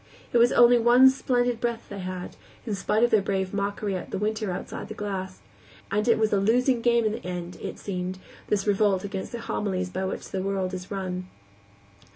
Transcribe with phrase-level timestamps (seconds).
[0.33, 4.09] It was only one splendid breath they had, in spite of their brave mockery at
[4.09, 5.41] the winter outside the glass;
[5.91, 8.17] and it was a losing game in the end, it seemed,
[8.47, 11.27] this revolt against the homilies by which the world is run.